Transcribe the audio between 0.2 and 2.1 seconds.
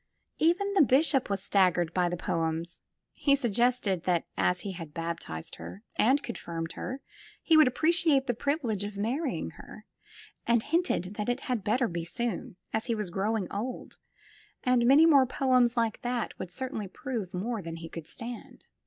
Even the bishop was staggered by